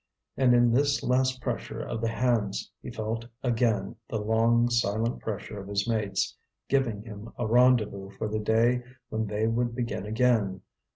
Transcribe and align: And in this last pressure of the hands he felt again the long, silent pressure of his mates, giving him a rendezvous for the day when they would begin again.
And 0.35 0.55
in 0.55 0.71
this 0.71 1.03
last 1.03 1.41
pressure 1.41 1.79
of 1.79 2.01
the 2.01 2.07
hands 2.07 2.71
he 2.81 2.89
felt 2.89 3.27
again 3.43 3.95
the 4.09 4.17
long, 4.17 4.67
silent 4.71 5.19
pressure 5.19 5.59
of 5.59 5.67
his 5.67 5.87
mates, 5.87 6.35
giving 6.67 7.03
him 7.03 7.31
a 7.37 7.45
rendezvous 7.45 8.09
for 8.09 8.27
the 8.27 8.39
day 8.39 8.81
when 9.09 9.27
they 9.27 9.45
would 9.45 9.75
begin 9.75 10.07
again. 10.07 10.61